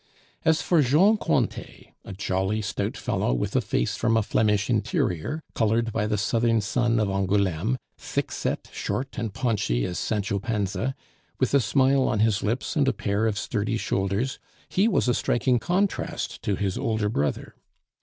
[0.43, 5.43] As for Jean Cointet, a jolly, stout fellow, with a face from a Flemish interior,
[5.53, 10.95] colored by the southern sun of Angouleme, thick set, short and paunchy as Sancho Panza;
[11.39, 15.13] with a smile on his lips and a pair of sturdy shoulders, he was a
[15.13, 17.53] striking contrast to his older brother.